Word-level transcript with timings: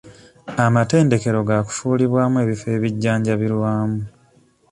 Amatendekero 0.65 1.39
gaakufuulibwamu 1.47 2.37
ebifo 2.43 2.67
ebijjanjabirwamu. 2.75 3.99